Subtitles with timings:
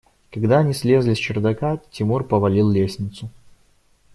[0.31, 3.29] Когда они слезли с чердака, Тимур повалил лестницу.